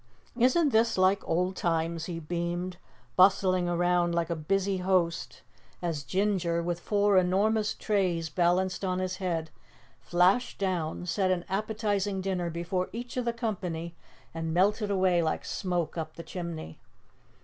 [0.35, 2.77] "Isn't this like old times?" he beamed,
[3.15, 5.43] bustling around like a busy host
[5.79, 9.51] as Ginger, with four enormous trays balanced on his head,
[9.99, 13.93] flashed down, set an appetizing dinner before each of the company
[14.33, 16.79] and melted away like smoke up the chimney.